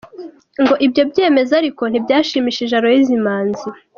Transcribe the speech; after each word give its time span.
Ibyo 0.85 1.03
byemezo 1.11 1.51
ariko 1.61 1.83
ntibyashimishije 1.87 2.73
Aloys 2.75 3.09
Manzi. 3.25 3.67